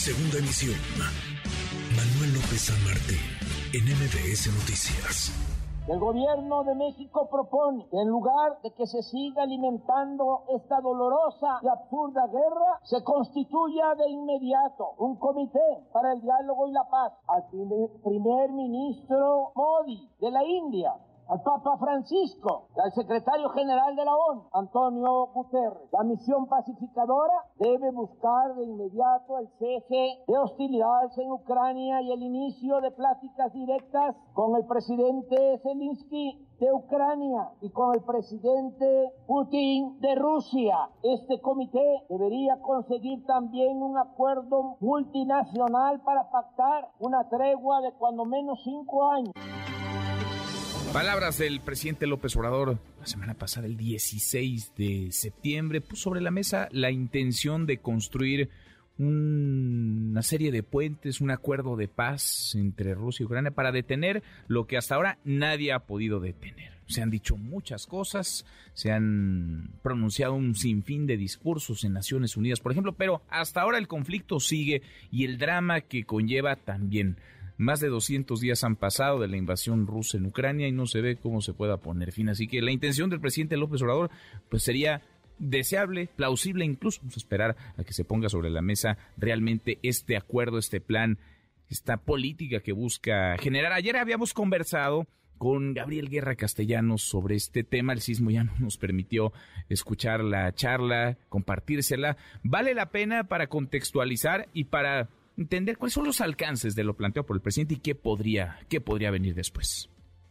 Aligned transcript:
Segunda 0.00 0.38
emisión. 0.38 0.80
Manuel 1.92 2.32
López 2.32 2.72
San 2.72 2.80
Martín, 2.88 3.20
en 3.76 3.84
MBS 3.84 4.48
Noticias. 4.48 5.28
El 5.92 6.00
gobierno 6.00 6.64
de 6.64 6.74
México 6.74 7.28
propone 7.28 7.86
que 7.90 8.00
en 8.00 8.08
lugar 8.08 8.62
de 8.62 8.72
que 8.72 8.86
se 8.86 9.02
siga 9.02 9.42
alimentando 9.42 10.44
esta 10.56 10.80
dolorosa 10.80 11.60
y 11.60 11.68
absurda 11.68 12.26
guerra, 12.28 12.80
se 12.84 13.04
constituya 13.04 13.94
de 13.96 14.08
inmediato 14.08 14.94
un 14.96 15.16
comité 15.16 15.84
para 15.92 16.14
el 16.14 16.22
diálogo 16.22 16.68
y 16.68 16.72
la 16.72 16.88
paz 16.88 17.12
al 17.28 17.44
primer 17.50 18.52
ministro 18.52 19.52
Modi 19.54 20.08
de 20.18 20.30
la 20.30 20.42
India 20.44 20.94
al 21.30 21.42
Papa 21.42 21.76
Francisco, 21.78 22.66
al 22.82 22.90
secretario 22.92 23.50
general 23.50 23.94
de 23.94 24.04
la 24.04 24.16
ONU, 24.16 24.48
Antonio 24.52 25.28
Guterres. 25.32 25.88
La 25.92 26.02
misión 26.02 26.46
pacificadora 26.46 27.44
debe 27.56 27.92
buscar 27.92 28.56
de 28.56 28.64
inmediato 28.64 29.38
el 29.38 29.48
cese 29.60 30.24
de 30.26 30.38
hostilidades 30.38 31.16
en 31.18 31.30
Ucrania 31.30 32.02
y 32.02 32.10
el 32.10 32.22
inicio 32.22 32.80
de 32.80 32.90
pláticas 32.90 33.52
directas 33.52 34.16
con 34.34 34.56
el 34.56 34.66
presidente 34.66 35.60
Zelensky 35.62 36.48
de 36.58 36.72
Ucrania 36.72 37.48
y 37.60 37.70
con 37.70 37.94
el 37.94 38.02
presidente 38.02 39.12
Putin 39.28 40.00
de 40.00 40.16
Rusia. 40.16 40.90
Este 41.04 41.40
comité 41.40 42.02
debería 42.08 42.60
conseguir 42.60 43.24
también 43.26 43.80
un 43.80 43.96
acuerdo 43.96 44.76
multinacional 44.80 46.00
para 46.00 46.28
pactar 46.28 46.88
una 46.98 47.28
tregua 47.28 47.80
de 47.82 47.92
cuando 47.92 48.24
menos 48.24 48.60
cinco 48.64 49.08
años. 49.10 49.59
Palabras 50.92 51.38
del 51.38 51.60
presidente 51.60 52.08
López 52.08 52.34
Obrador 52.34 52.80
la 52.98 53.06
semana 53.06 53.34
pasada, 53.34 53.68
el 53.68 53.76
16 53.76 54.74
de 54.74 55.12
septiembre, 55.12 55.80
puso 55.80 56.02
sobre 56.02 56.20
la 56.20 56.32
mesa 56.32 56.68
la 56.72 56.90
intención 56.90 57.64
de 57.64 57.78
construir 57.78 58.50
una 58.98 60.22
serie 60.22 60.50
de 60.50 60.64
puentes, 60.64 61.20
un 61.20 61.30
acuerdo 61.30 61.76
de 61.76 61.86
paz 61.86 62.56
entre 62.56 62.94
Rusia 62.94 63.22
y 63.22 63.26
Ucrania 63.26 63.52
para 63.52 63.70
detener 63.70 64.24
lo 64.48 64.66
que 64.66 64.76
hasta 64.76 64.96
ahora 64.96 65.18
nadie 65.24 65.72
ha 65.72 65.86
podido 65.86 66.18
detener. 66.18 66.72
Se 66.88 67.02
han 67.02 67.10
dicho 67.10 67.36
muchas 67.36 67.86
cosas, 67.86 68.44
se 68.74 68.90
han 68.90 69.70
pronunciado 69.82 70.34
un 70.34 70.56
sinfín 70.56 71.06
de 71.06 71.16
discursos 71.16 71.84
en 71.84 71.92
Naciones 71.92 72.36
Unidas, 72.36 72.58
por 72.58 72.72
ejemplo, 72.72 72.94
pero 72.94 73.22
hasta 73.30 73.60
ahora 73.60 73.78
el 73.78 73.86
conflicto 73.86 74.40
sigue 74.40 74.82
y 75.12 75.24
el 75.24 75.38
drama 75.38 75.82
que 75.82 76.04
conlleva 76.04 76.56
también. 76.56 77.16
Más 77.60 77.78
de 77.78 77.88
200 77.88 78.40
días 78.40 78.64
han 78.64 78.74
pasado 78.74 79.20
de 79.20 79.28
la 79.28 79.36
invasión 79.36 79.86
rusa 79.86 80.16
en 80.16 80.24
Ucrania 80.24 80.66
y 80.66 80.72
no 80.72 80.86
se 80.86 81.02
ve 81.02 81.16
cómo 81.16 81.42
se 81.42 81.52
pueda 81.52 81.76
poner 81.76 82.10
fin. 82.10 82.30
Así 82.30 82.48
que 82.48 82.62
la 82.62 82.72
intención 82.72 83.10
del 83.10 83.20
presidente 83.20 83.58
López 83.58 83.82
Obrador 83.82 84.10
pues 84.48 84.62
sería 84.62 85.02
deseable, 85.38 86.08
plausible 86.16 86.64
incluso, 86.64 87.00
vamos 87.02 87.18
a 87.18 87.20
esperar 87.20 87.56
a 87.76 87.84
que 87.84 87.92
se 87.92 88.02
ponga 88.02 88.30
sobre 88.30 88.48
la 88.48 88.62
mesa 88.62 88.96
realmente 89.18 89.78
este 89.82 90.16
acuerdo, 90.16 90.56
este 90.56 90.80
plan, 90.80 91.18
esta 91.68 91.98
política 91.98 92.60
que 92.60 92.72
busca 92.72 93.36
generar. 93.36 93.74
Ayer 93.74 93.98
habíamos 93.98 94.32
conversado 94.32 95.06
con 95.36 95.74
Gabriel 95.74 96.08
Guerra 96.08 96.36
Castellanos 96.36 97.02
sobre 97.02 97.36
este 97.36 97.62
tema. 97.62 97.92
El 97.92 98.00
sismo 98.00 98.30
ya 98.30 98.42
no 98.42 98.54
nos 98.58 98.78
permitió 98.78 99.34
escuchar 99.68 100.24
la 100.24 100.50
charla, 100.54 101.18
compartírsela. 101.28 102.16
Vale 102.42 102.72
la 102.72 102.90
pena 102.90 103.24
para 103.24 103.48
contextualizar 103.48 104.48
y 104.54 104.64
para 104.64 105.10
entender 105.40 105.78
cuáles 105.78 105.94
son 105.94 106.04
los 106.04 106.20
alcances 106.20 106.74
de 106.74 106.84
lo 106.84 106.94
planteado 106.94 107.26
por 107.26 107.36
el 107.36 107.42
presidente 107.42 107.74
y 107.74 107.80
qué 107.80 107.94
podría, 107.94 108.58
qué 108.68 108.80
podría 108.80 109.10
venir 109.10 109.34
después. 109.34 109.88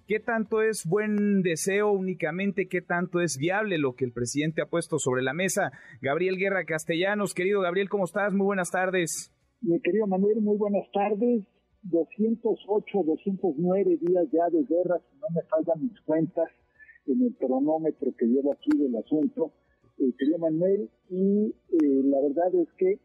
¿Qué 0.08 0.20
tanto 0.20 0.62
es 0.62 0.86
buen 0.86 1.42
deseo 1.42 1.92
únicamente? 1.92 2.68
¿Qué 2.68 2.82
tanto 2.82 3.20
es 3.20 3.38
viable 3.38 3.78
lo 3.78 3.96
que 3.96 4.06
el 4.06 4.12
presidente 4.12 4.62
ha 4.62 4.68
puesto 4.68 4.98
sobre 4.98 5.22
la 5.24 5.34
mesa? 5.34 5.72
Gabriel 6.02 6.38
Guerra 6.38 6.64
Castellanos, 6.66 7.34
querido 7.34 7.62
Gabriel, 7.62 7.90
¿cómo 7.90 8.06
estás? 8.06 8.34
Muy 8.34 8.46
buenas 8.46 8.72
tardes. 8.72 9.32
Mi 9.62 9.80
querido 9.82 10.08
Manuel, 10.08 10.42
muy 10.42 10.58
buenas 10.58 10.86
tardes. 10.94 11.44
208, 11.84 13.04
209 13.06 13.98
días 14.02 14.26
ya 14.32 14.50
de 14.52 14.64
guerra, 14.64 15.00
si 15.00 15.18
no 15.20 15.28
me 15.34 15.42
faltan 15.48 15.82
mis 15.82 16.00
cuentas 16.02 16.50
en 17.08 17.22
el 17.24 17.36
cronómetro 17.38 18.14
que 18.18 18.26
llevo 18.26 18.54
aquí 18.54 18.70
del 18.78 18.96
asunto, 18.96 19.54
eh, 19.98 20.12
querido 20.18 20.38
Manuel, 20.40 20.90
y 21.10 21.56
eh, 21.72 22.02
la 22.04 22.20
verdad 22.22 22.54
es 22.62 22.68
que 22.78 23.00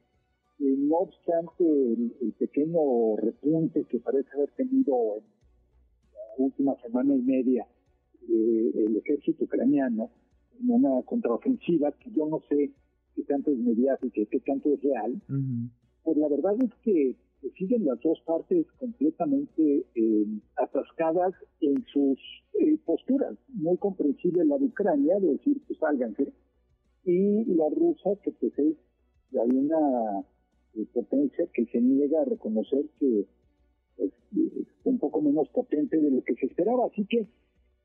eh, 0.61 0.77
no 0.79 0.97
obstante 0.99 1.65
el, 1.65 2.33
pequeño 2.39 3.17
repunte 3.17 3.85
que 3.85 3.99
parece 3.99 4.29
haber 4.37 4.51
tenido 4.53 5.17
en 5.17 5.25
la 6.13 6.45
última 6.45 6.77
semana 6.81 7.15
y 7.15 7.23
media 7.23 7.67
eh, 8.29 8.73
el 8.87 8.97
ejército 8.97 9.45
ucraniano 9.45 10.11
en 10.61 10.71
una 10.71 11.03
contraofensiva 11.03 11.91
que 11.93 12.11
yo 12.13 12.27
no 12.27 12.41
sé 12.49 12.71
qué 13.17 13.23
tanto 13.25 13.51
es 13.51 13.59
mediática 13.59 14.21
y 14.21 14.27
qué 14.27 14.41
tanto 14.41 14.73
es 14.73 14.83
real, 14.83 15.21
pues 16.05 16.17
la 16.17 16.29
verdad 16.29 16.55
es 16.63 16.71
que 16.83 17.17
siguen 17.59 17.85
las 17.85 18.01
dos 18.01 18.21
partes 18.25 18.67
completamente 18.79 19.85
eh, 19.95 20.27
atascadas 20.57 21.35
en 21.61 21.85
sus 21.93 22.19
posturas. 22.85 23.37
Muy 23.49 23.77
comprensible 23.79 24.45
la 24.45 24.59
de 24.59 24.67
Ucrania, 24.67 25.19
de 25.19 25.33
decir, 25.33 25.61
pues 25.67 25.79
sálganse, 25.79 26.33
y 27.05 27.45
la 27.55 27.69
rusa, 27.71 28.11
que 28.23 28.31
pues 28.33 28.59
es, 28.59 28.77
hay 29.33 29.51
una 29.51 30.25
potencia 30.93 31.47
que 31.53 31.67
se 31.67 31.81
niega 31.81 32.21
a 32.21 32.25
reconocer 32.25 32.85
que 32.99 33.27
es, 33.99 34.11
un 34.85 34.99
poco 34.99 35.23
menos 35.23 35.49
potente 35.49 35.97
de 35.97 36.11
lo 36.11 36.23
que 36.23 36.35
se 36.35 36.47
esperaba. 36.47 36.87
Así 36.87 37.07
que 37.07 37.27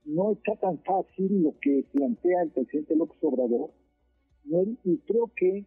no 0.06 0.32
está 0.32 0.56
tan 0.56 0.80
fácil 0.80 1.44
lo 1.44 1.54
que 1.62 1.86
plantea 1.92 2.44
el 2.44 2.50
presidente 2.50 2.96
López 2.96 3.18
Obrador. 3.22 3.72
y 4.84 4.98
creo 5.00 5.32
que 5.36 5.66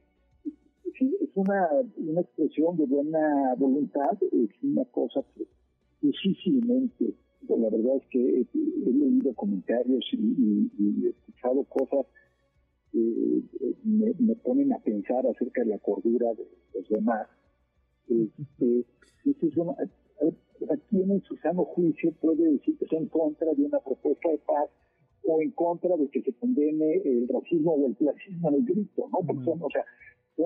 sí, 0.98 1.16
es 1.20 1.30
una, 1.34 1.68
una 1.96 2.20
expresión 2.20 2.76
de 2.76 2.86
buena 2.86 3.54
voluntad, 3.56 4.18
es 4.20 4.50
una 4.62 4.84
cosa 4.86 5.22
que 5.34 5.46
difícilmente, 6.00 7.14
la 7.48 7.70
verdad 7.70 7.96
es 7.96 8.06
que 8.10 8.40
he, 8.40 8.46
leído 8.90 9.32
comentarios 9.34 10.04
y, 10.12 10.70
y 10.78 11.06
he 11.06 11.10
escuchado 11.10 11.64
cosas 11.64 12.06
eh, 12.94 13.21
me, 13.84 14.12
me, 14.18 14.36
ponen 14.36 14.72
a 14.72 14.78
pensar 14.78 15.26
acerca 15.26 15.62
de 15.62 15.70
la 15.70 15.78
cordura 15.78 16.32
de 16.34 16.46
los 16.74 16.88
demás. 16.88 17.28
Este, 18.08 18.84
¿A 20.70 20.76
quién 20.88 21.10
en 21.10 21.22
su 21.22 21.36
sano 21.36 21.64
juicio 21.64 22.12
puede 22.20 22.52
decir 22.52 22.78
que 22.78 22.84
está 22.84 22.96
en 22.96 23.08
contra 23.08 23.52
de 23.52 23.64
una 23.64 23.80
propuesta 23.80 24.30
de 24.30 24.38
paz 24.38 24.70
o 25.24 25.40
en 25.40 25.50
contra 25.52 25.96
de 25.96 26.08
que 26.08 26.22
se 26.22 26.32
condene 26.34 27.02
el 27.04 27.28
racismo 27.28 27.72
o 27.72 27.88
el 27.88 27.96
clasismo 27.96 28.48
en 28.50 28.54
el 28.54 28.64
grito? 28.64 29.08
¿no? 29.10 29.26
Porque 29.26 29.44
son, 29.44 29.62
o 29.62 29.70
sea, 29.70 29.84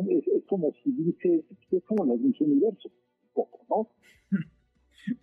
es, 0.08 0.44
como 0.46 0.72
si 0.82 0.92
dice, 0.92 1.44
es 1.70 1.84
como 1.84 2.06
las 2.06 2.18
mis 2.18 2.40
universo, 2.40 2.88
un 2.88 3.32
poco, 3.34 3.60
¿no? 3.68 3.88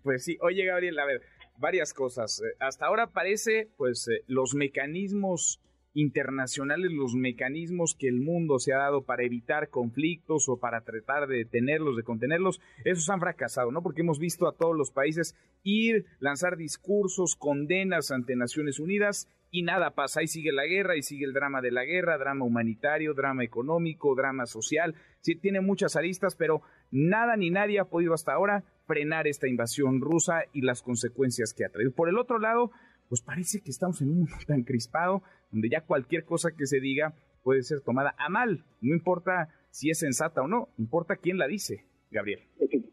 Pues 0.03 0.23
sí, 0.23 0.37
oye 0.41 0.65
Gabriel, 0.65 0.97
a 0.99 1.05
ver, 1.05 1.21
varias 1.59 1.93
cosas. 1.93 2.41
Eh, 2.41 2.55
hasta 2.59 2.85
ahora 2.85 3.11
parece, 3.11 3.69
pues, 3.77 4.07
eh, 4.07 4.23
los 4.27 4.55
mecanismos 4.55 5.61
internacionales, 5.93 6.91
los 6.91 7.13
mecanismos 7.13 7.95
que 7.95 8.07
el 8.07 8.19
mundo 8.19 8.59
se 8.59 8.73
ha 8.73 8.77
dado 8.77 9.03
para 9.03 9.23
evitar 9.23 9.69
conflictos 9.69 10.49
o 10.49 10.57
para 10.57 10.81
tratar 10.81 11.27
de 11.27 11.37
detenerlos, 11.37 11.95
de 11.95 12.03
contenerlos, 12.03 12.61
esos 12.83 13.09
han 13.09 13.19
fracasado, 13.19 13.71
¿no? 13.71 13.81
Porque 13.83 14.01
hemos 14.01 14.19
visto 14.19 14.47
a 14.47 14.55
todos 14.55 14.75
los 14.75 14.91
países 14.91 15.35
ir, 15.63 16.05
lanzar 16.19 16.57
discursos, 16.57 17.35
condenas 17.35 18.11
ante 18.11 18.35
Naciones 18.35 18.79
Unidas 18.79 19.27
y 19.53 19.61
nada 19.61 19.91
pasa. 19.91 20.19
Ahí 20.19 20.27
sigue 20.27 20.51
la 20.51 20.65
guerra, 20.65 20.97
y 20.97 21.03
sigue 21.03 21.25
el 21.25 21.33
drama 21.33 21.61
de 21.61 21.71
la 21.71 21.85
guerra, 21.85 22.17
drama 22.17 22.43
humanitario, 22.43 23.13
drama 23.13 23.43
económico, 23.43 24.15
drama 24.15 24.47
social. 24.47 24.95
Sí, 25.21 25.35
tiene 25.35 25.61
muchas 25.61 25.95
aristas, 25.95 26.35
pero 26.35 26.63
nada 26.89 27.37
ni 27.37 27.51
nadie 27.51 27.79
ha 27.79 27.85
podido 27.85 28.15
hasta 28.15 28.33
ahora 28.33 28.63
frenar 28.87 29.27
esta 29.27 29.47
invasión 29.47 30.01
rusa 30.01 30.43
y 30.53 30.61
las 30.61 30.81
consecuencias 30.81 31.53
que 31.53 31.65
ha 31.65 31.69
traído. 31.69 31.91
Por 31.91 32.09
el 32.09 32.17
otro 32.17 32.39
lado, 32.39 32.71
pues 33.09 33.21
parece 33.21 33.61
que 33.61 33.71
estamos 33.71 34.01
en 34.01 34.09
un 34.09 34.17
mundo 34.19 34.35
tan 34.47 34.63
crispado 34.63 35.23
donde 35.51 35.69
ya 35.69 35.81
cualquier 35.81 36.25
cosa 36.25 36.51
que 36.51 36.65
se 36.65 36.79
diga 36.79 37.13
puede 37.43 37.61
ser 37.63 37.81
tomada 37.81 38.15
a 38.17 38.29
mal. 38.29 38.63
No 38.81 38.93
importa 38.93 39.49
si 39.69 39.89
es 39.89 39.99
sensata 39.99 40.41
o 40.41 40.47
no, 40.47 40.69
importa 40.77 41.17
quién 41.17 41.37
la 41.37 41.47
dice, 41.47 41.85
Gabriel. 42.11 42.39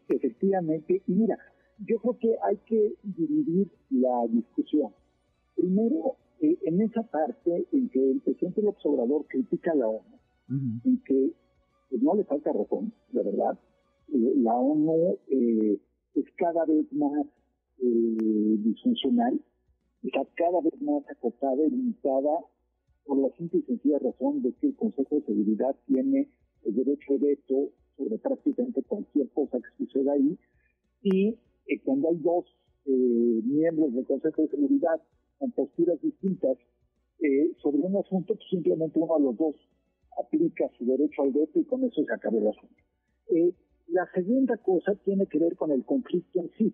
Efectivamente, 0.09 1.01
y 1.07 1.13
mira, 1.13 1.37
yo 1.87 1.99
creo 1.99 2.17
que 2.19 2.35
hay 2.43 2.57
que 2.65 2.93
dividir 3.03 3.71
la 3.89 4.27
discusión. 4.29 4.93
Primero, 5.55 6.17
eh, 6.41 6.57
en 6.63 6.81
esa 6.81 7.03
parte 7.03 7.67
en 7.71 7.89
que 7.89 8.11
el 8.11 8.21
presidente 8.21 8.61
López 8.61 8.85
Obrador 8.85 9.25
critica 9.27 9.71
a 9.71 9.75
la 9.75 9.87
ONU, 9.87 10.19
en 10.49 11.01
que 11.05 11.31
pues, 11.89 12.01
no 12.01 12.15
le 12.15 12.23
falta 12.25 12.51
razón, 12.51 12.93
la 13.13 13.23
verdad, 13.23 13.59
eh, 14.13 14.33
la 14.37 14.53
ONU 14.53 15.17
eh, 15.29 15.79
es 16.15 16.25
cada 16.37 16.65
vez 16.65 16.91
más 16.91 17.25
disfuncional, 17.83 19.41
está 20.03 20.25
cada 20.35 20.61
vez 20.61 20.81
más 20.81 21.03
acotada 21.09 21.63
y 21.65 21.69
limitada 21.69 22.39
por 23.05 23.17
la 23.19 23.29
simple 23.37 23.59
y 23.59 23.63
sencilla 23.63 23.99
razón 23.99 24.41
de 24.41 24.53
que 24.53 24.67
el 24.67 24.75
Consejo 24.75 25.15
de 25.15 25.25
Seguridad 25.25 25.75
tiene 25.87 26.29
el 26.63 26.75
derecho 26.75 27.13
de 27.13 27.27
veto 27.27 27.69
sobre 27.97 28.17
prácticamente 28.17 28.83
cualquier 28.83 29.29
cosa 29.29 29.59
que 29.59 29.85
suceda 29.85 30.13
ahí 30.13 30.37
y 31.03 31.37
eh, 31.67 31.81
cuando 31.83 32.09
hay 32.09 32.17
dos 32.17 32.45
eh, 32.85 33.41
miembros 33.43 33.93
del 33.93 34.05
Consejo 34.05 34.43
de 34.43 34.49
Seguridad 34.49 35.01
con 35.37 35.51
posturas 35.51 36.01
distintas 36.01 36.57
eh, 37.19 37.51
sobre 37.61 37.79
un 37.79 37.97
asunto, 37.97 38.35
pues 38.35 38.49
simplemente 38.49 38.99
uno 38.99 39.17
de 39.17 39.23
los 39.25 39.37
dos 39.37 39.55
aplica 40.19 40.69
su 40.77 40.85
derecho 40.85 41.23
al 41.23 41.31
veto 41.31 41.59
y 41.59 41.63
con 41.65 41.83
eso 41.83 42.03
se 42.03 42.13
acaba 42.13 42.37
el 42.37 42.47
asunto. 42.47 42.75
La 43.87 44.07
segunda 44.13 44.57
cosa 44.57 44.95
tiene 45.03 45.25
que 45.27 45.37
ver 45.37 45.55
con 45.55 45.71
el 45.71 45.83
conflicto 45.83 46.39
en 46.39 46.49
sí, 46.57 46.73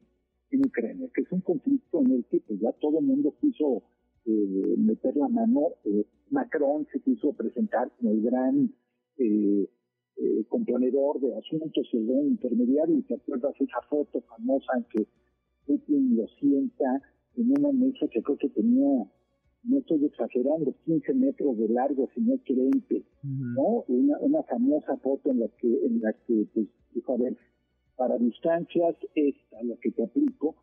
en 0.51 0.65
Ucrania, 0.65 1.09
que 1.13 1.21
es 1.21 1.31
un 1.31 1.41
conflicto 1.41 2.01
en 2.01 2.11
el 2.11 2.25
que 2.25 2.39
pues, 2.41 2.59
ya 2.59 2.71
todo 2.73 2.99
el 2.99 3.05
mundo 3.05 3.33
quiso 3.39 3.83
eh, 4.25 4.75
meter 4.77 5.15
la 5.15 5.27
mano. 5.27 5.73
Eh, 5.85 6.05
Macron 6.29 6.85
se 6.91 6.99
quiso 6.99 7.33
presentar 7.33 7.91
como 7.97 8.11
el 8.11 8.21
gran 8.21 8.73
eh, 9.17 9.69
eh, 10.17 10.45
componedor 10.49 11.19
de 11.19 11.35
asuntos, 11.37 11.87
el 11.93 12.07
gran 12.07 12.25
intermediario, 12.25 12.97
y 12.97 13.03
te 13.03 13.15
acuerdas 13.15 13.53
esa 13.59 13.81
foto 13.89 14.21
famosa 14.21 14.73
en 14.77 14.83
que 14.85 15.07
Putin 15.65 16.17
lo 16.17 16.27
sienta 16.39 17.01
en 17.35 17.51
una 17.51 17.71
mesa 17.71 18.07
que 18.11 18.21
creo 18.21 18.37
que 18.37 18.49
tenía, 18.49 19.05
no 19.63 19.77
estoy 19.77 20.05
exagerando, 20.05 20.73
15 20.85 21.13
metros 21.13 21.57
de 21.57 21.69
largo, 21.69 22.09
si 22.15 22.21
no 22.21 22.33
es 22.33 22.41
20, 22.47 23.03
¿no? 23.23 23.83
Una, 23.87 24.17
una 24.19 24.43
famosa 24.43 24.97
foto 24.97 25.29
en 25.29 25.41
la 25.41 25.47
que, 25.59 25.85
en 25.85 26.01
la 26.01 26.13
que 26.13 26.47
pues, 26.53 26.67
dijo, 26.93 27.13
a 27.13 27.17
ver, 27.17 27.37
para 27.97 28.17
distancias 28.17 28.95
esta, 29.15 29.63
la 29.63 29.75
que 29.77 29.91
te 29.91 30.03
aplico, 30.03 30.55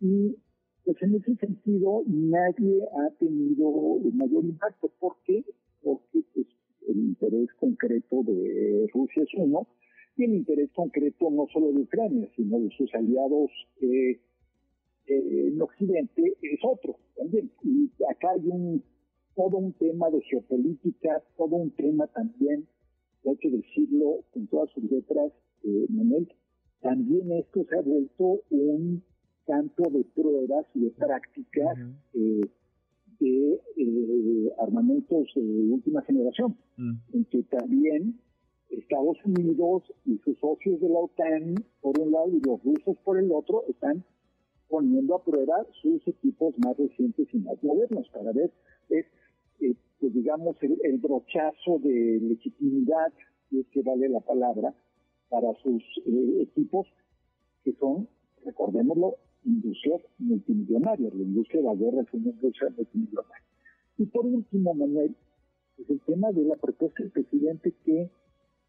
y 0.00 0.36
pues 0.84 1.00
en 1.00 1.14
ese 1.14 1.34
sentido 1.36 2.02
nadie 2.06 2.82
ha 2.98 3.10
tenido 3.18 4.00
el 4.04 4.12
mayor 4.12 4.44
impacto. 4.44 4.90
¿Por 5.00 5.16
qué? 5.24 5.42
Porque 5.82 6.20
pues, 6.34 6.46
el 6.88 6.98
interés 6.98 7.48
concreto 7.58 8.22
de 8.24 8.90
Rusia 8.92 9.22
es 9.22 9.30
uno, 9.36 9.66
y 10.16 10.24
el 10.24 10.34
interés 10.34 10.70
concreto 10.72 11.30
no 11.30 11.46
solo 11.52 11.72
de 11.72 11.80
Ucrania, 11.80 12.28
sino 12.36 12.60
de 12.60 12.70
sus 12.76 12.92
aliados 12.94 13.50
eh, 13.80 14.20
eh, 15.06 15.48
en 15.48 15.62
Occidente 15.62 16.36
es 16.42 16.60
otro 16.62 16.96
también. 17.16 17.50
Y 17.62 17.90
acá 18.10 18.30
hay 18.30 18.46
un 18.46 18.82
todo 19.34 19.56
un 19.56 19.72
tema 19.72 20.10
de 20.10 20.20
geopolítica, 20.22 21.22
todo 21.36 21.56
un 21.56 21.70
tema 21.72 22.06
también, 22.08 22.66
hay 23.26 23.36
que 23.36 23.50
decirlo 23.50 24.20
con 24.32 24.46
todas 24.46 24.70
sus 24.70 24.84
letras, 24.90 25.32
eh, 25.64 25.86
Manuel, 25.88 26.28
también 26.84 27.32
esto 27.32 27.64
se 27.64 27.78
ha 27.78 27.80
vuelto 27.80 28.42
un 28.50 29.02
campo 29.46 29.88
de 29.90 30.04
pruebas 30.14 30.66
y 30.74 30.80
de 30.80 30.90
prácticas 30.90 31.78
eh, 32.12 32.42
de 33.20 33.60
eh, 33.78 34.52
armamentos 34.58 35.28
de 35.34 35.72
última 35.72 36.02
generación, 36.02 36.56
mm. 36.76 36.92
en 37.14 37.24
que 37.24 37.42
también 37.44 38.20
Estados 38.68 39.16
Unidos 39.24 39.84
y 40.04 40.18
sus 40.18 40.38
socios 40.38 40.78
de 40.80 40.88
la 40.90 40.98
OTAN, 40.98 41.54
por 41.80 41.98
un 41.98 42.12
lado, 42.12 42.28
y 42.28 42.40
los 42.46 42.62
rusos 42.62 42.98
por 43.02 43.18
el 43.18 43.32
otro, 43.32 43.64
están 43.68 44.04
poniendo 44.68 45.14
a 45.14 45.24
prueba 45.24 45.66
sus 45.80 46.06
equipos 46.06 46.54
más 46.58 46.76
recientes 46.76 47.28
y 47.32 47.38
más 47.38 47.62
modernos 47.62 48.06
para 48.10 48.30
ver, 48.32 48.52
es, 48.90 49.06
eh, 49.60 49.74
pues 50.00 50.12
digamos, 50.12 50.56
el, 50.60 50.98
brochazo 50.98 51.78
de 51.78 52.20
legitimidad, 52.20 53.10
si 53.48 53.60
es 53.60 53.66
que 53.68 53.80
vale 53.80 54.10
la 54.10 54.20
palabra, 54.20 54.74
para 55.28 55.52
sus 55.62 55.82
equipos 56.40 56.86
que 57.64 57.72
son, 57.74 58.08
recordémoslo, 58.44 59.16
industrias 59.44 60.00
multimillonarias. 60.18 61.14
La 61.14 61.22
industria 61.22 61.62
de 61.62 61.66
la 61.68 61.74
guerra 61.74 62.02
es 62.02 62.14
una 62.14 62.30
industria 62.30 62.70
multimillonaria. 62.76 63.44
Y 63.98 64.06
por 64.06 64.26
último, 64.26 64.74
Manuel, 64.74 65.14
pues 65.76 65.90
el 65.90 66.00
tema 66.00 66.32
de 66.32 66.44
la 66.44 66.56
propuesta 66.56 67.02
del 67.02 67.12
presidente 67.12 67.72
que 67.84 68.10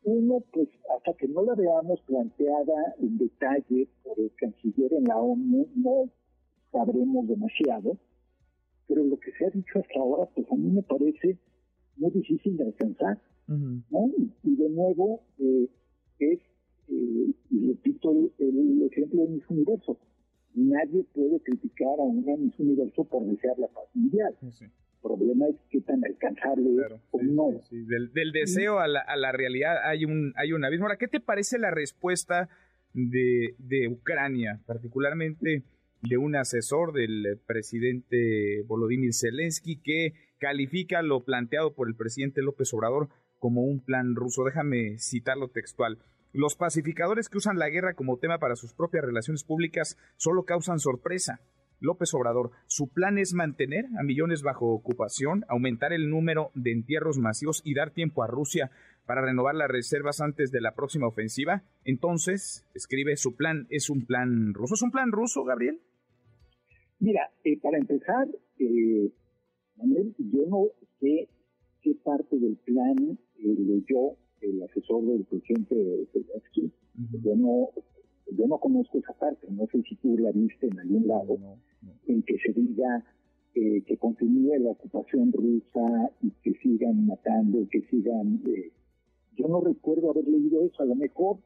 uno, 0.04 0.44
pues 0.54 0.70
hasta 0.96 1.14
que 1.14 1.28
no 1.28 1.42
la 1.44 1.56
veamos 1.56 2.00
planteada 2.02 2.96
en 3.00 3.18
detalle 3.18 3.88
por 4.04 4.20
el 4.20 4.32
canciller 4.36 4.94
en 4.94 5.06
la 5.06 5.18
ONU, 5.18 5.68
no 5.76 6.12
sabremos 6.72 7.28
demasiado, 7.28 7.98
pero 8.88 9.04
lo 9.04 9.20
que 9.20 9.32
se 9.32 9.46
ha 9.46 9.50
dicho 9.50 9.80
hasta 9.80 10.00
ahora, 10.00 10.30
pues 10.36 10.46
a 10.52 10.56
mí 10.56 10.70
me 10.70 10.84
parece 10.84 11.40
muy 11.98 12.12
difícil 12.12 12.56
de 12.58 12.66
alcanzar, 12.66 13.20
¿no? 13.48 14.12
Y 14.44 14.56
de 14.56 14.70
nuevo, 14.70 15.22
eh, 15.40 15.70
es, 16.20 16.40
eh, 16.90 17.34
y 17.52 17.68
repito 17.68 18.12
el, 18.12 18.32
el 18.40 18.90
ejemplo 18.92 19.22
de 19.24 19.30
mis 19.30 19.50
universos, 19.50 19.98
nadie 20.56 21.04
puede 21.14 21.40
criticar 21.42 22.00
a 22.00 22.04
un 22.04 22.24
Miss 22.44 22.60
Universo 22.60 23.04
por 23.04 23.26
desear 23.26 23.58
la 23.60 23.68
paz 23.68 23.84
mundial. 23.94 24.36
El 24.42 24.72
problema 25.02 25.48
es 25.48 25.56
qué 25.70 25.82
tan 25.82 26.04
alcanzable 26.04 26.70
o 27.12 27.22
no. 27.22 27.62
Del, 27.70 28.32
deseo 28.32 28.80
a 28.80 28.88
la, 28.88 29.02
a 29.02 29.16
la, 29.16 29.32
realidad 29.32 29.78
hay 29.88 30.06
un, 30.06 30.34
hay 30.36 30.54
un 30.54 30.66
abismo. 30.66 30.86
Ahora, 30.86 30.98
¿qué 30.98 31.08
te 31.08 31.20
parece 31.20 31.60
la 31.60 31.70
respuesta 31.70 32.50
de, 32.94 33.56
de 33.60 33.88
Ucrania, 33.88 34.62
particularmente 34.66 35.64
de 36.02 36.18
un 36.18 36.36
asesor 36.36 36.94
del 36.94 37.40
presidente 37.46 38.64
Volodymyr 38.68 39.14
Zelensky 39.14 39.78
que 39.78 40.14
califica 40.40 41.02
lo 41.02 41.24
planteado 41.24 41.74
por 41.74 41.88
el 41.88 41.96
presidente 41.96 42.42
López 42.42 42.74
Obrador 42.74 43.10
como 43.40 43.64
un 43.64 43.80
plan 43.80 44.16
ruso? 44.16 44.44
Déjame 44.44 44.98
citarlo 45.00 45.50
textual. 45.50 45.98
Los 46.34 46.56
pacificadores 46.56 47.30
que 47.30 47.38
usan 47.38 47.58
la 47.58 47.70
guerra 47.70 47.94
como 47.94 48.18
tema 48.18 48.40
para 48.40 48.56
sus 48.56 48.74
propias 48.74 49.06
relaciones 49.06 49.44
públicas 49.44 49.98
solo 50.18 50.44
causan 50.44 50.80
sorpresa. 50.80 51.40
López 51.80 52.14
Obrador, 52.14 52.52
su 52.68 52.88
plan 52.88 53.18
es 53.18 53.34
mantener 53.34 53.86
a 54.00 54.04
millones 54.04 54.42
bajo 54.42 54.74
ocupación, 54.74 55.46
aumentar 55.48 55.94
el 55.94 56.10
número 56.10 56.52
de 56.54 56.72
entierros 56.72 57.20
masivos 57.20 57.62
y 57.64 57.74
dar 57.74 57.92
tiempo 57.92 58.24
a 58.24 58.28
Rusia 58.28 58.72
para 59.06 59.22
renovar 59.22 59.56
las 59.56 59.70
reservas 59.70 60.20
antes 60.22 60.52
de 60.52 60.62
la 60.62 60.74
próxima 60.74 61.08
ofensiva. 61.08 61.64
Entonces, 61.84 62.66
escribe, 62.74 63.16
su 63.18 63.36
plan 63.36 63.68
es 63.70 63.90
un 63.90 64.06
plan 64.06 64.54
ruso. 64.54 64.76
¿Es 64.76 64.82
un 64.82 64.92
plan 64.92 65.12
ruso, 65.12 65.44
Gabriel? 65.44 65.80
Mira, 67.00 67.30
eh, 67.44 67.60
para 67.62 67.78
empezar, 67.78 68.28
eh, 68.60 69.12
yo 70.18 70.46
no 70.50 70.68
sé 71.00 71.30
qué 71.82 71.96
parte 72.04 72.38
del 72.38 72.58
plan 72.58 73.20
leyó 73.38 74.16
el 74.42 74.64
asesor 74.64 75.06
del 75.06 75.24
presidente 75.26 76.08
Zelensky. 76.12 76.72
Yo 77.24 77.36
no 77.36 77.70
yo 78.32 78.48
no 78.48 78.58
conozco 78.58 78.98
esa 78.98 79.14
parte, 79.14 79.48
no 79.52 79.68
sé 79.68 79.82
si 79.84 79.96
tú 79.98 80.18
la 80.18 80.32
viste 80.32 80.68
en 80.68 80.80
algún 80.80 81.08
lado, 81.08 81.38
en 82.08 82.24
que 82.24 82.38
se 82.40 82.54
diga 82.54 83.04
eh, 83.54 83.84
que 83.86 83.98
continúe 83.98 84.58
la 84.60 84.72
ocupación 84.72 85.32
rusa 85.32 86.12
y 86.22 86.32
que 86.44 86.54
sigan 86.60 87.08
matando, 87.08 87.68
que 87.70 87.82
sigan... 87.90 88.42
Eh, 88.48 88.72
yo 89.38 89.48
no 89.48 89.62
recuerdo 89.62 90.12
haber 90.12 90.28
leído 90.28 90.64
eso, 90.64 90.82
a 90.82 90.86
lo 90.86 90.96
mejor 90.96 91.38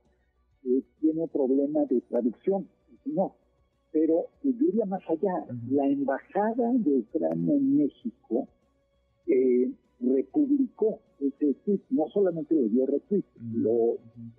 eh, 0.64 0.82
tiene 1.02 1.22
un 1.22 1.30
problema 1.30 1.86
de 1.86 2.02
traducción, 2.02 2.68
no, 3.06 3.36
pero 3.92 4.28
yo 4.44 4.68
iría 4.68 4.86
más 4.86 5.02
allá. 5.10 5.46
La 5.70 5.88
embajada 5.88 6.72
de 6.74 7.00
Ucrania 7.00 7.56
en 7.56 7.78
México 7.78 8.48
no 11.90 12.08
solamente 12.10 12.56
le 12.56 12.70
dio 12.70 12.86
retweet, 12.86 13.24
lo, 13.54 13.96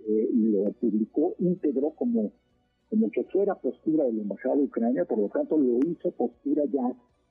eh, 0.06 0.28
lo 0.32 0.72
publicó 0.72 1.34
íntegro 1.38 1.90
como, 1.90 2.32
como 2.88 3.10
que 3.10 3.24
fuera 3.24 3.54
postura 3.54 4.04
de 4.04 4.12
la 4.12 4.22
Embajada 4.22 4.56
de 4.56 4.62
Ucrania, 4.64 5.04
por 5.04 5.18
lo 5.18 5.28
tanto 5.28 5.58
lo 5.58 5.78
hizo 5.86 6.10
postura 6.12 6.64
ya, 6.66 6.82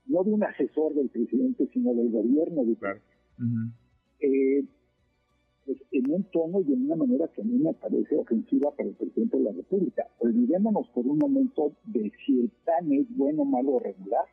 no 0.08 0.24
de 0.24 0.32
un 0.32 0.44
asesor 0.44 0.94
del 0.94 1.10
presidente, 1.10 1.68
sino 1.74 1.94
del 1.94 2.12
gobierno 2.12 2.64
de 2.66 2.72
Ucrania. 2.72 3.02
Eh, 4.20 4.66
pues 5.66 5.78
en 5.92 6.12
un 6.12 6.24
tono 6.26 6.62
y 6.62 6.74
en 6.74 6.86
una 6.86 6.96
manera 6.96 7.28
que 7.28 7.42
a 7.42 7.46
mí 7.46 7.58
me 7.60 7.74
parece 7.74 8.16
ofensiva 8.16 8.72
para 8.72 8.90
el 8.90 8.96
presidente 8.96 9.38
de 9.38 9.44
la 9.44 9.52
República. 9.52 10.08
Olvidémonos 10.20 10.88
por 10.90 11.06
un 11.06 11.20
momento 11.20 11.74
de 11.86 12.12
si 12.26 12.40
el 12.40 12.50
plan 12.66 12.92
es 12.92 13.06
bueno, 13.16 13.46
malo 13.46 13.74
o 13.74 13.80
regular. 13.80 14.26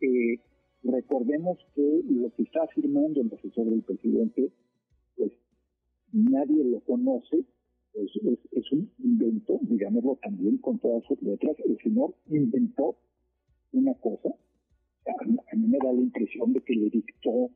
Eh, 0.00 0.38
Recordemos 0.84 1.58
que 1.74 2.02
lo 2.10 2.30
que 2.34 2.42
está 2.42 2.62
afirmando 2.62 3.22
el 3.22 3.32
asesor 3.32 3.64
del 3.64 3.82
presidente, 3.82 4.50
nadie 6.14 6.64
lo 6.64 6.80
conoce, 6.80 7.44
es, 7.94 8.10
es, 8.52 8.72
un 8.72 8.90
invento, 8.98 9.58
digámoslo 9.62 10.18
también 10.22 10.58
con 10.58 10.78
todas 10.78 11.04
sus 11.04 11.20
letras. 11.22 11.56
El 11.64 11.78
señor 11.78 12.14
inventó 12.28 12.96
una 13.72 13.94
cosa, 13.94 14.30
a, 15.06 15.56
mí 15.56 15.66
me 15.66 15.78
da 15.78 15.92
la 15.92 16.00
impresión 16.00 16.52
de 16.52 16.60
que 16.60 16.74
le 16.74 16.90
dictó, 16.90 17.50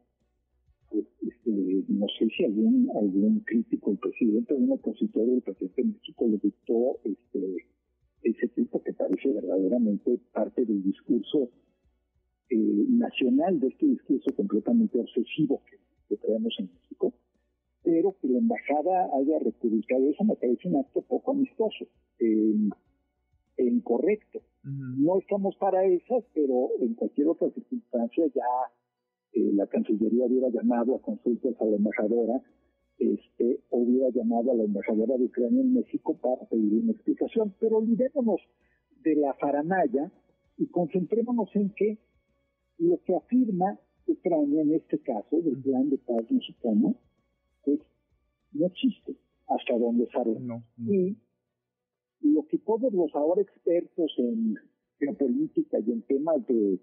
pues, 0.91 1.07
este, 1.23 1.85
no 1.89 2.07
sé 2.19 2.29
si 2.37 2.45
algún, 2.45 2.91
algún 2.97 3.41
crítico, 3.41 3.93
el 3.93 3.99
presidente, 3.99 4.55
un 4.55 4.73
opositor 4.73 5.27
del 5.27 5.43
presidente 5.43 5.83
de 5.83 5.89
México 5.89 6.27
le 6.29 6.39
dictó 6.39 6.99
este, 7.05 7.67
ese 8.23 8.49
tipo 8.49 8.83
que 8.83 8.93
parece 8.93 9.33
verdaderamente 9.33 10.19
parte 10.33 10.65
del 10.65 10.83
discurso 10.83 11.51
eh, 12.51 12.57
nacional 12.89 13.61
de 13.61 13.69
este 13.69 13.87
discurso 13.87 14.35
completamente 14.35 14.99
obsesivo 14.99 15.63
que, 15.71 16.17
que, 16.17 16.33
en 16.33 16.43
México, 16.43 17.13
pero 17.89 18.15
que 18.21 18.29
la 18.29 18.37
embajada 18.37 19.09
haya 19.17 19.39
republicado 19.39 20.11
eso 20.11 20.23
me 20.23 20.37
parece 20.37 20.69
un 20.69 20.77
acto 20.77 21.01
poco 21.01 21.31
amistoso 21.31 21.87
eh, 22.19 22.69
e 23.57 23.65
incorrecto. 23.65 24.43
No 24.63 25.19
estamos 25.19 25.57
para 25.57 25.83
esas, 25.87 26.23
pero 26.35 26.69
en 26.81 26.93
cualquier 26.93 27.29
otra 27.29 27.49
circunstancia 27.49 28.27
ya 28.35 28.43
eh, 29.33 29.53
la 29.55 29.67
Cancillería 29.69 30.27
hubiera 30.27 30.51
llamado 30.51 30.97
a 30.97 31.01
consultas 31.01 31.55
a 31.59 31.65
la 31.65 31.77
embajadora 31.77 32.43
este, 32.99 33.61
hubiera 33.71 34.11
llamado 34.11 34.53
a 34.53 34.57
la 34.57 34.65
embajadora 34.65 35.17
de 35.17 35.25
Ucrania 35.25 35.63
en 35.63 35.73
México 35.73 36.15
para 36.21 36.47
pedir 36.47 36.83
una 36.83 36.93
explicación. 36.93 37.55
Pero 37.59 37.79
olvidémonos 37.79 38.43
de 39.03 39.15
la 39.15 39.33
faranaya 39.41 40.13
y 40.59 40.67
concentrémonos 40.67 41.49
en 41.57 41.71
que 41.71 41.97
lo 42.81 43.01
que 43.03 43.17
afirma 43.17 43.81
Ucrania 44.07 44.61
en 44.61 44.75
este 44.75 44.99
caso, 44.99 45.41
del 45.41 45.57
plan 45.63 45.89
de 45.89 45.97
paz 45.97 46.31
mexicano, 46.31 46.95
pues 47.65 47.81
no 48.53 48.67
existe 48.67 49.17
hasta 49.47 49.79
dónde 49.79 50.07
sale. 50.13 50.39
Y 50.87 51.17
lo 52.21 52.47
que 52.47 52.59
todos 52.59 52.93
los 52.93 53.15
ahora 53.15 53.43
expertos 53.43 54.13
en 54.19 54.57
geopolítica 54.99 55.79
y 55.79 55.93
en 55.93 56.03
temas 56.03 56.47
de, 56.47 56.81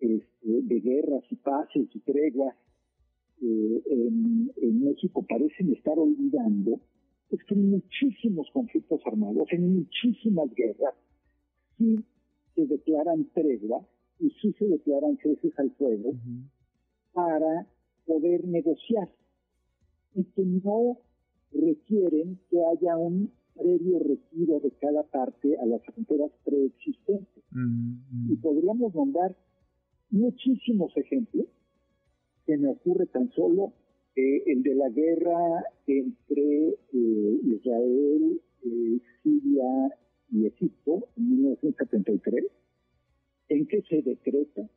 este, 0.00 0.26
de 0.42 0.80
guerras 0.80 1.24
y 1.30 1.36
paces 1.36 1.88
y 1.94 2.00
treguas 2.00 2.56
eh, 3.42 3.82
en, 3.86 4.52
en 4.56 4.84
México 4.84 5.24
parecen 5.28 5.72
estar 5.72 5.98
olvidando 5.98 6.80
es 7.30 7.44
que 7.44 7.54
en 7.54 7.70
muchísimos 7.70 8.48
conflictos 8.52 9.00
armados, 9.06 9.46
en 9.52 9.76
muchísimas 9.76 10.52
guerras, 10.54 10.94
sí 11.78 11.96
se 12.54 12.66
declaran 12.66 13.30
tregua 13.32 13.86
y 14.18 14.30
sí 14.42 14.52
se 14.58 14.66
declaran 14.66 15.16
ceses 15.18 15.56
al 15.58 15.70
fuego 15.72 16.12
para 17.12 17.66
poder 18.06 18.46
negociar 18.46 19.08
y 20.14 20.24
que 20.24 20.42
no 20.44 20.98
requieren 21.52 22.38
que 22.50 22.58
haya 22.64 22.96
un 22.96 23.32
previo 23.54 23.98
retiro 23.98 24.60
de 24.60 24.70
cada 24.80 25.02
parte 25.04 25.56
a 25.58 25.66
las 25.66 25.82
fronteras 25.84 26.30
preexistentes. 26.44 27.44
Y 28.28 28.36
podríamos 28.36 28.94
nombrar 28.94 29.36
muchísimos 30.10 30.96
ejemplos. 30.96 31.46
Que 32.46 32.56
me 32.56 32.68
ocurre 32.68 33.06
tan 33.06 33.30
solo 33.32 33.72
eh, 34.16 34.42
el 34.46 34.62
de 34.62 34.74
la 34.74 34.88
guerra 34.88 35.64
entre 35.86 36.68
eh, 36.68 37.40
Israel, 37.44 38.40
eh, 38.64 38.98
Siria 39.22 39.96
y 40.32 40.46
Egipto 40.46 41.08
en 41.16 41.30
1973, 41.30 42.44
en 43.50 43.66
que 43.66 43.82
se 43.82 44.02
decreta 44.02 44.68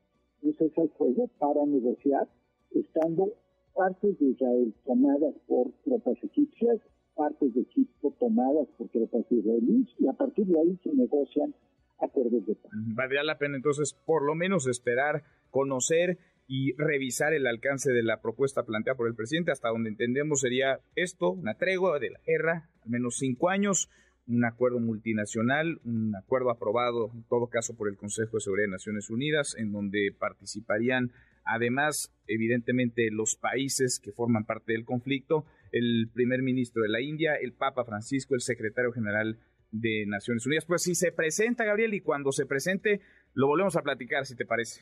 un 0.42 0.54
cese 0.56 0.82
al 0.82 0.90
fuego 0.90 1.30
para 1.40 1.66
negociar, 1.66 2.28
estando 2.72 3.34
partes 3.74 4.20
de 4.20 4.26
Israel 4.26 4.74
tomadas 4.86 5.36
por 5.48 5.72
tropas 5.84 6.18
egipcias, 6.24 6.80
partes 7.16 7.54
de 7.54 7.62
Egipto 7.62 8.16
tomadas 8.20 8.68
por 8.78 8.90
tropas 8.90 9.26
israelíes, 9.30 9.88
y 10.00 10.08
a 10.08 10.14
partir 10.14 10.46
de 10.48 10.60
ahí 10.60 10.80
se 10.84 10.94
negocian 10.94 11.54
acuerdos 12.00 12.46
de 12.46 12.56
paz. 12.56 12.72
Valdría 12.74 13.24
la 13.24 13.38
pena 13.38 13.56
entonces 13.56 13.94
por 14.06 14.24
lo 14.24 14.36
menos 14.36 14.68
esperar, 14.68 15.24
conocer 15.50 16.18
y 16.48 16.74
revisar 16.74 17.34
el 17.34 17.48
alcance 17.48 17.92
de 17.92 18.04
la 18.04 18.22
propuesta 18.22 18.64
planteada 18.64 18.98
por 18.98 19.08
el 19.08 19.16
presidente. 19.16 19.52
Hasta 19.52 19.70
donde 19.70 19.90
entendemos 19.90 20.42
sería 20.42 20.80
esto, 20.96 21.32
una 21.32 21.56
tregua 21.56 22.00
de 22.00 22.12
la 22.12 22.20
guerra, 22.26 22.70
al 22.84 22.90
menos 22.90 23.16
cinco 23.18 23.50
años, 23.50 23.90
un 24.28 24.46
acuerdo 24.46 24.80
multinacional, 24.80 25.80
un 25.86 26.16
acuerdo 26.16 26.50
aprobado 26.50 27.12
en 27.14 27.24
todo 27.24 27.48
caso 27.48 27.76
por 27.76 27.90
el 27.90 27.98
Consejo 27.98 28.38
de 28.38 28.42
Seguridad 28.42 28.68
de 28.68 28.72
Naciones 28.72 29.10
Unidas, 29.10 29.56
en 29.58 29.72
donde 29.72 30.14
participarían 30.18 31.12
además, 31.46 32.14
evidentemente, 32.28 33.10
los 33.12 33.36
países 33.36 34.00
que 34.00 34.12
forman 34.12 34.46
parte 34.46 34.74
del 34.74 34.86
conflicto, 34.86 35.46
el 35.72 36.10
primer 36.14 36.42
ministro 36.42 36.84
de 36.84 36.90
la 36.90 37.02
India, 37.02 37.36
el 37.36 37.54
Papa 37.54 37.84
Francisco, 37.86 38.36
el 38.36 38.42
secretario 38.42 38.92
general 38.92 39.40
de 39.72 40.06
Naciones 40.08 40.46
Unidas. 40.46 40.66
Pues 40.66 40.84
si 40.84 40.96
se 40.96 41.12
presenta, 41.12 41.66
Gabriel, 41.66 41.94
y 41.94 42.02
cuando 42.02 42.32
se 42.32 42.46
presente, 42.46 43.02
lo 43.34 43.48
volvemos 43.48 43.76
a 43.76 43.82
platicar, 43.82 44.26
si 44.26 44.36
te 44.36 44.46
parece. 44.46 44.82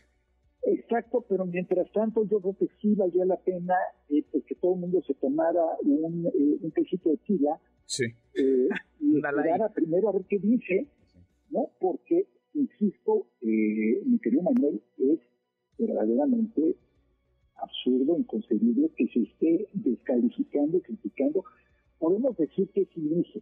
Exacto, 0.63 1.25
pero 1.27 1.46
mientras 1.46 1.91
tanto 1.91 2.24
yo 2.30 2.39
creo 2.39 2.56
que 2.56 2.68
sí 2.80 2.94
valía 2.94 3.25
la 3.25 3.38
pena 3.38 3.74
eh, 4.10 4.24
pues, 4.32 4.44
que 4.46 4.56
todo 4.56 4.75
el 4.75 4.82
mundo 4.82 5.01
se 5.08 5.15
tomara 5.15 5.63
un, 5.82 6.27
eh, 6.27 6.58
un 6.62 6.72
de 6.72 7.18
tila 7.25 7.60
sí. 7.86 8.06
eh, 8.36 8.68
y 9.00 9.15
esperara 9.18 9.70
primero 9.70 10.10
a 10.10 10.13
ver 10.13 10.24
qué 10.30 10.38
dice, 10.38 10.88
¿no? 11.50 11.72
Porque, 11.80 12.27
insisto, 12.53 13.27
eh, 13.41 14.03
mi 14.06 14.20
querido 14.20 14.44
Manuel, 14.44 14.84
es 15.00 15.20
verdaderamente 15.86 16.76
absurdo, 17.56 18.18
inconcebible 18.18 18.90
que 18.96 19.08
se 19.08 19.20
esté 19.22 19.68
descalificando, 19.74 20.82
criticando. 20.82 21.44
Podemos 22.00 22.36
decir 22.38 22.70
que 22.70 22.82
es 22.82 22.98
inicio 22.98 23.42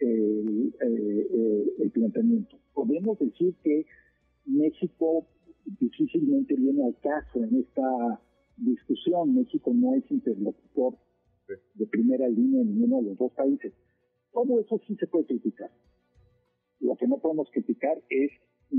el, 0.00 0.74
el 1.78 1.90
planteamiento. 1.90 2.58
Podemos 2.74 3.18
decir 3.18 3.54
que 3.62 3.86
México 4.46 5.26
difícilmente 5.80 6.54
viene 6.54 6.84
al 6.84 6.96
caso 7.00 7.42
en 7.42 7.60
esta 7.60 8.20
discusión. 8.56 9.34
México 9.34 9.72
no 9.74 9.94
es 9.94 10.10
interlocutor 10.10 10.94
de 11.74 11.86
primera 11.86 12.28
línea 12.28 12.62
en 12.62 12.74
ninguno 12.74 13.02
de 13.02 13.08
los 13.10 13.18
dos 13.18 13.32
países. 13.32 13.72
Todo 14.32 14.60
eso 14.60 14.80
sí 14.86 14.96
se 14.96 15.06
puede 15.06 15.26
criticar. 15.26 15.70
Lo 16.80 16.96
que 16.96 17.06
no 17.06 17.18
podemos 17.18 17.48
criticar 17.50 18.02
es 18.10 18.32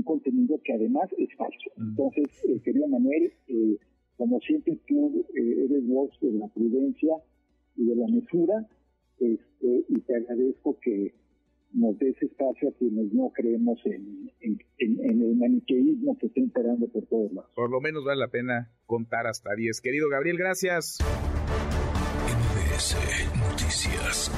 contenido 0.06 0.58
que 0.64 0.72
además 0.72 1.10
es 1.18 1.28
falso. 1.36 1.70
Entonces, 1.76 2.24
eh, 2.48 2.58
querido 2.64 2.88
Manuel, 2.88 3.32
eh, 3.48 3.76
como 4.16 4.40
siempre 4.40 4.78
tú 4.88 5.26
eh, 5.34 5.66
eres 5.66 5.86
voz 5.86 6.10
de 6.22 6.32
la 6.32 6.48
prudencia 6.48 7.16
y 7.76 7.84
de 7.84 7.96
la 7.96 8.06
mesura, 8.08 8.66
este, 9.18 9.84
y 9.88 10.00
te 10.00 10.16
agradezco 10.16 10.78
que 10.80 11.12
nos 11.74 11.98
des 11.98 12.16
espacio 12.22 12.70
a 12.70 12.72
quienes 12.72 13.12
no 13.12 13.30
creemos 13.34 13.78
en, 13.84 14.30
el 14.78 15.36
maniqueísmo 15.36 16.16
que 16.16 16.26
está 16.26 16.40
imperando 16.40 16.86
por 16.88 17.04
todos 17.06 17.32
lados. 17.32 17.50
Por 17.54 17.70
lo 17.70 17.80
menos 17.80 18.04
vale 18.04 18.20
la 18.20 18.28
pena 18.28 18.72
contar 18.86 19.26
hasta 19.26 19.54
10. 19.54 19.80
Querido 19.82 20.08
Gabriel, 20.08 20.38
gracias. 20.38 20.98
Noticias. 23.50 24.30